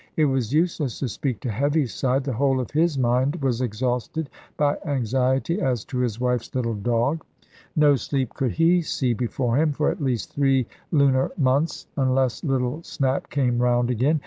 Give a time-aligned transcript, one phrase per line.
[0.17, 2.23] It was useless to speak to Heaviside.
[2.23, 7.23] The whole of his mind was exhausted by anxiety as to his wife's little dog.
[7.75, 12.81] No sleep could he see before him for at least three lunar months, unless little
[12.81, 14.19] Snap came round again.